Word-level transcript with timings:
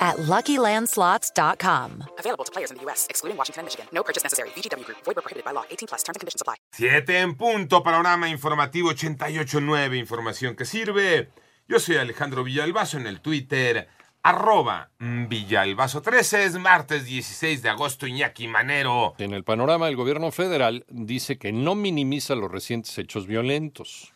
at 0.00 0.16
LuckyLandSlots.com. 0.16 2.04
Available 2.18 2.44
to 2.44 2.52
players 2.52 2.70
in 2.70 2.78
the 2.78 2.84
U.S., 2.84 3.06
excluding 3.10 3.36
Washington 3.36 3.60
and 3.60 3.66
Michigan. 3.66 3.86
No 3.92 4.02
purchase 4.02 4.24
necessary. 4.24 4.48
VGW 4.56 4.84
Group. 4.84 4.98
Void 5.04 5.16
where 5.16 5.22
prohibited 5.22 5.44
by 5.44 5.52
law. 5.52 5.64
18 5.70 5.88
plus. 5.88 6.02
Terms 6.02 6.16
and 6.16 6.20
conditions 6.20 6.40
apply. 6.40 6.56
Siete 6.72 7.18
en 7.18 7.34
punto. 7.36 7.82
Panorama 7.82 8.28
informativo 8.28 8.90
88.9. 8.92 9.98
Información 9.98 10.56
que 10.56 10.64
sirve. 10.64 11.28
Yo 11.68 11.78
soy 11.78 11.96
Alejandro 11.96 12.42
Villalbazo 12.42 12.96
en 12.96 13.06
el 13.06 13.20
Twitter. 13.20 13.88
Arroba 14.22 14.90
Villalbazo 14.98 16.02
13. 16.02 16.44
Es 16.44 16.58
martes 16.58 17.04
16 17.04 17.62
de 17.62 17.68
agosto. 17.68 18.06
Iñaki 18.06 18.48
Manero. 18.48 19.14
En 19.18 19.32
el 19.32 19.44
panorama, 19.44 19.88
el 19.88 19.96
gobierno 19.96 20.30
federal 20.30 20.84
dice 20.88 21.38
que 21.38 21.52
no 21.52 21.74
minimiza 21.74 22.34
los 22.34 22.50
recientes 22.50 22.96
hechos 22.98 23.26
violentos. 23.26 24.14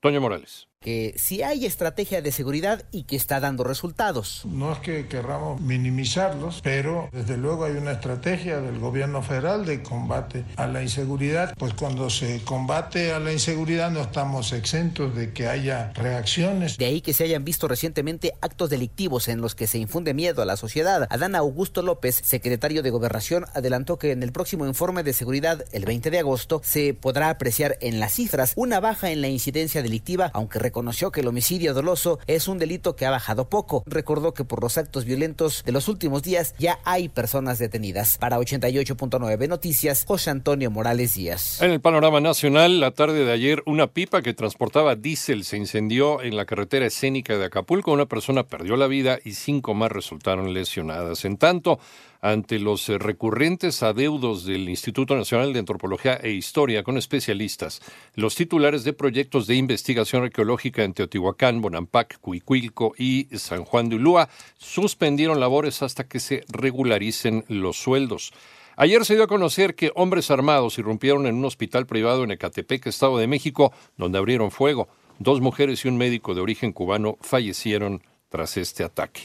Toño 0.00 0.20
Morales 0.20 0.68
que 0.80 1.14
sí 1.16 1.42
hay 1.42 1.66
estrategia 1.66 2.22
de 2.22 2.30
seguridad 2.30 2.84
y 2.92 3.02
que 3.02 3.16
está 3.16 3.40
dando 3.40 3.64
resultados. 3.64 4.42
No 4.44 4.72
es 4.72 4.78
que 4.78 5.08
querramos 5.08 5.60
minimizarlos, 5.60 6.60
pero 6.62 7.08
desde 7.12 7.36
luego 7.36 7.64
hay 7.64 7.72
una 7.72 7.92
estrategia 7.92 8.60
del 8.60 8.78
gobierno 8.78 9.22
federal 9.22 9.66
de 9.66 9.82
combate 9.82 10.44
a 10.56 10.66
la 10.66 10.82
inseguridad. 10.82 11.54
Pues 11.58 11.74
cuando 11.74 12.10
se 12.10 12.42
combate 12.44 13.12
a 13.12 13.18
la 13.18 13.32
inseguridad 13.32 13.90
no 13.90 14.02
estamos 14.02 14.52
exentos 14.52 15.14
de 15.16 15.32
que 15.32 15.48
haya 15.48 15.92
reacciones. 15.94 16.78
De 16.78 16.86
ahí 16.86 17.00
que 17.00 17.12
se 17.12 17.24
hayan 17.24 17.44
visto 17.44 17.66
recientemente 17.66 18.34
actos 18.40 18.70
delictivos 18.70 19.28
en 19.28 19.40
los 19.40 19.54
que 19.54 19.66
se 19.66 19.78
infunde 19.78 20.14
miedo 20.14 20.42
a 20.42 20.46
la 20.46 20.56
sociedad. 20.56 21.08
Adán 21.10 21.34
Augusto 21.34 21.82
López, 21.82 22.20
secretario 22.24 22.82
de 22.82 22.90
Gobernación, 22.90 23.46
adelantó 23.54 23.98
que 23.98 24.12
en 24.12 24.22
el 24.22 24.32
próximo 24.32 24.66
informe 24.66 25.02
de 25.02 25.12
seguridad, 25.12 25.64
el 25.72 25.84
20 25.84 26.10
de 26.10 26.18
agosto, 26.20 26.60
se 26.64 26.94
podrá 26.94 27.30
apreciar 27.30 27.78
en 27.80 27.98
las 27.98 28.14
cifras 28.14 28.52
una 28.54 28.78
baja 28.78 29.10
en 29.10 29.20
la 29.20 29.28
incidencia 29.28 29.82
delictiva, 29.82 30.30
aunque 30.34 30.67
reconoció 30.68 31.10
que 31.10 31.20
el 31.22 31.28
homicidio 31.28 31.72
doloso 31.72 32.18
es 32.26 32.46
un 32.46 32.58
delito 32.58 32.94
que 32.94 33.06
ha 33.06 33.10
bajado 33.10 33.48
poco. 33.48 33.82
Recordó 33.86 34.34
que 34.34 34.44
por 34.44 34.62
los 34.62 34.76
actos 34.76 35.06
violentos 35.06 35.64
de 35.64 35.72
los 35.72 35.88
últimos 35.88 36.22
días 36.22 36.54
ya 36.58 36.78
hay 36.84 37.08
personas 37.08 37.58
detenidas. 37.58 38.18
Para 38.18 38.38
88.9 38.38 39.48
Noticias, 39.48 40.04
José 40.06 40.28
Antonio 40.28 40.70
Morales 40.70 41.14
Díaz. 41.14 41.62
En 41.62 41.70
el 41.70 41.80
panorama 41.80 42.20
nacional, 42.20 42.80
la 42.80 42.90
tarde 42.90 43.24
de 43.24 43.32
ayer, 43.32 43.62
una 43.64 43.86
pipa 43.86 44.20
que 44.20 44.34
transportaba 44.34 44.94
diésel 44.94 45.44
se 45.44 45.56
incendió 45.56 46.20
en 46.20 46.36
la 46.36 46.44
carretera 46.44 46.84
escénica 46.84 47.38
de 47.38 47.46
Acapulco. 47.46 47.90
Una 47.90 48.04
persona 48.04 48.44
perdió 48.44 48.76
la 48.76 48.88
vida 48.88 49.18
y 49.24 49.32
cinco 49.32 49.72
más 49.72 49.90
resultaron 49.90 50.52
lesionadas. 50.52 51.24
En 51.24 51.38
tanto, 51.38 51.78
ante 52.20 52.58
los 52.58 52.88
eh, 52.88 52.98
recurrentes 52.98 53.82
adeudos 53.82 54.44
del 54.44 54.68
Instituto 54.68 55.14
Nacional 55.14 55.52
de 55.52 55.60
Antropología 55.60 56.14
e 56.14 56.30
Historia 56.30 56.82
con 56.82 56.98
especialistas, 56.98 57.80
los 58.14 58.34
titulares 58.34 58.84
de 58.84 58.92
proyectos 58.92 59.46
de 59.46 59.54
investigación 59.54 60.24
arqueológica 60.24 60.57
en 60.64 60.94
Teotihuacán, 60.94 61.60
Bonampak, 61.60 62.20
Cuicuilco 62.20 62.94
y 62.98 63.28
San 63.36 63.64
Juan 63.64 63.88
de 63.88 63.96
Ulúa 63.96 64.28
suspendieron 64.56 65.40
labores 65.40 65.82
hasta 65.82 66.04
que 66.04 66.20
se 66.20 66.44
regularicen 66.48 67.44
los 67.48 67.76
sueldos. 67.76 68.32
Ayer 68.76 69.04
se 69.04 69.14
dio 69.14 69.24
a 69.24 69.28
conocer 69.28 69.74
que 69.74 69.90
hombres 69.94 70.30
armados 70.30 70.78
irrumpieron 70.78 71.26
en 71.26 71.34
un 71.34 71.44
hospital 71.44 71.86
privado 71.86 72.24
en 72.24 72.30
Ecatepec, 72.30 72.86
Estado 72.86 73.18
de 73.18 73.26
México, 73.26 73.72
donde 73.96 74.18
abrieron 74.18 74.50
fuego. 74.50 74.88
Dos 75.18 75.40
mujeres 75.40 75.84
y 75.84 75.88
un 75.88 75.96
médico 75.96 76.34
de 76.34 76.40
origen 76.40 76.72
cubano 76.72 77.18
fallecieron 77.20 78.02
tras 78.28 78.56
este 78.56 78.84
ataque. 78.84 79.22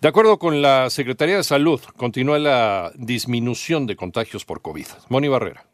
De 0.00 0.08
acuerdo 0.08 0.38
con 0.38 0.60
la 0.60 0.90
Secretaría 0.90 1.36
de 1.36 1.44
Salud, 1.44 1.80
continúa 1.96 2.38
la 2.38 2.92
disminución 2.96 3.86
de 3.86 3.96
contagios 3.96 4.44
por 4.44 4.60
COVID. 4.60 4.86
Moni 5.08 5.28
Barrera. 5.28 5.71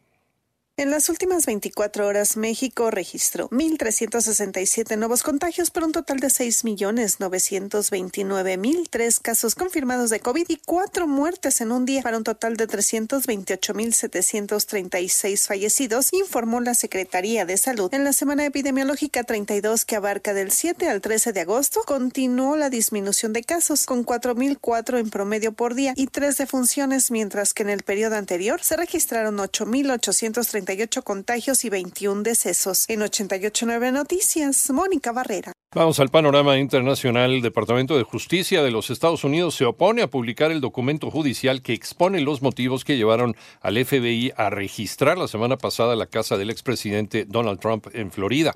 En 0.79 0.91
las 0.93 1.09
últimas 1.09 1.45
24 1.45 2.07
horas, 2.07 2.37
México 2.37 2.93
registró 2.93 3.51
1.367 3.51 4.97
nuevos 4.97 5.25
contagios 5.25 5.73
por 5.73 5.83
un 5.83 5.91
total 5.91 6.21
de 6.21 6.29
6.929.003 6.29 9.21
casos 9.21 9.57
confirmados 9.57 10.11
de 10.11 10.21
COVID 10.21 10.47
y 10.47 10.61
cuatro 10.65 11.09
muertes 11.09 11.61
en 11.61 11.73
un 11.73 11.85
día 11.85 12.03
para 12.03 12.17
un 12.17 12.23
total 12.23 12.57
de 12.57 12.69
328.736 12.69 15.49
fallecidos, 15.49 16.13
informó 16.13 16.61
la 16.61 16.75
Secretaría 16.75 17.45
de 17.45 17.57
Salud. 17.57 17.93
En 17.93 18.05
la 18.05 18.13
semana 18.13 18.47
epidemiológica 18.47 19.25
32 19.25 19.85
que 19.85 19.97
abarca 19.97 20.33
del 20.33 20.53
7 20.53 20.89
al 20.89 21.01
13 21.01 21.33
de 21.33 21.41
agosto, 21.41 21.81
continuó 21.87 22.57
la 22.57 22.71
disminución 22.71 23.33
de 23.33 23.43
casos 23.43 23.85
con 23.85 24.07
4.004 24.07 25.01
en 25.01 25.11
promedio 25.11 25.51
por 25.51 25.75
día 25.75 25.93
y 25.97 26.07
tres 26.07 26.37
defunciones, 26.37 27.11
mientras 27.11 27.53
que 27.53 27.65
en 27.65 27.71
el 27.71 27.83
periodo 27.83 28.15
anterior 28.15 28.63
se 28.63 28.77
registraron 28.77 29.39
8.830 29.39 30.68
contagios 31.05 31.65
y 31.65 31.71
21 31.71 32.23
decesos. 32.23 32.85
En 32.89 33.01
88.9 33.01 33.93
Noticias, 33.93 34.71
Mónica 34.71 35.13
Barrera. 35.13 35.53
Vamos 35.75 36.01
al 36.01 36.09
panorama 36.09 36.59
internacional. 36.59 37.33
El 37.33 37.43
Departamento 37.43 37.97
de 37.97 38.03
Justicia 38.03 38.63
de 38.63 38.71
los 38.71 38.91
Estados 38.91 39.25
Unidos 39.25 39.55
se 39.55 39.65
opone 39.65 40.03
a 40.03 40.09
publicar 40.09 40.51
el 40.51 40.61
documento 40.61 41.11
judicial 41.11 41.63
que 41.63 41.75
expone 41.75 42.21
los 42.21 42.43
motivos 42.43 42.85
que 42.85 42.97
llevaron 42.97 43.37
al 43.61 43.85
FBI 43.85 44.33
a 44.37 44.51
registrar 44.51 45.19
la 45.19 45.29
semana 45.29 45.59
pasada 45.59 45.95
la 45.97 46.07
casa 46.07 46.37
del 46.37 46.51
expresidente 46.51 47.25
Donald 47.27 47.61
Trump 47.61 47.87
en 47.93 48.11
Florida. 48.11 48.55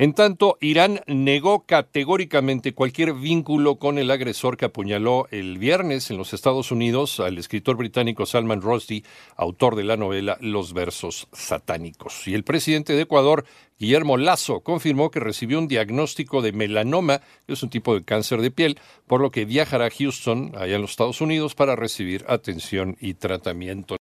En 0.00 0.12
tanto, 0.12 0.58
Irán 0.60 1.00
negó 1.08 1.66
categóricamente 1.66 2.72
cualquier 2.72 3.14
vínculo 3.14 3.80
con 3.80 3.98
el 3.98 4.12
agresor 4.12 4.56
que 4.56 4.66
apuñaló 4.66 5.26
el 5.32 5.58
viernes 5.58 6.12
en 6.12 6.16
los 6.16 6.32
Estados 6.32 6.70
Unidos 6.70 7.18
al 7.18 7.36
escritor 7.36 7.76
británico 7.76 8.24
Salman 8.24 8.62
Rushdie, 8.62 9.02
autor 9.34 9.74
de 9.74 9.82
la 9.82 9.96
novela 9.96 10.38
Los 10.40 10.72
versos 10.72 11.26
satánicos. 11.32 12.28
Y 12.28 12.34
el 12.34 12.44
presidente 12.44 12.92
de 12.92 13.02
Ecuador, 13.02 13.44
Guillermo 13.76 14.16
Lazo, 14.18 14.60
confirmó 14.60 15.10
que 15.10 15.18
recibió 15.18 15.58
un 15.58 15.66
diagnóstico 15.66 16.42
de 16.42 16.52
melanoma, 16.52 17.20
que 17.48 17.54
es 17.54 17.62
un 17.64 17.70
tipo 17.70 17.92
de 17.96 18.04
cáncer 18.04 18.40
de 18.40 18.52
piel, 18.52 18.78
por 19.08 19.20
lo 19.20 19.32
que 19.32 19.46
viajará 19.46 19.86
a 19.86 19.90
Houston, 19.90 20.52
allá 20.56 20.76
en 20.76 20.82
los 20.82 20.92
Estados 20.92 21.20
Unidos, 21.20 21.56
para 21.56 21.74
recibir 21.74 22.24
atención 22.28 22.96
y 23.00 23.14
tratamiento. 23.14 23.96